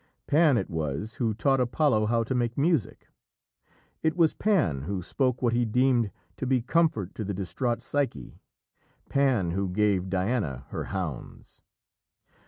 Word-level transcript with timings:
Pan 0.25 0.57
it 0.57 0.67
was 0.67 1.17
who 1.17 1.35
taught 1.35 1.59
Apollo 1.61 2.07
how 2.07 2.23
to 2.23 2.33
make 2.33 2.57
music. 2.57 3.07
It 4.01 4.17
was 4.17 4.33
Pan 4.33 4.81
who 4.85 5.03
spoke 5.03 5.43
what 5.43 5.53
he 5.53 5.63
deemed 5.63 6.09
to 6.37 6.47
be 6.47 6.59
comfort 6.59 7.13
to 7.13 7.23
the 7.23 7.35
distraught 7.35 7.83
Psyche; 7.83 8.39
Pan 9.09 9.51
who 9.51 9.69
gave 9.69 10.09
Diana 10.09 10.65
her 10.69 10.85
hounds. 10.85 11.61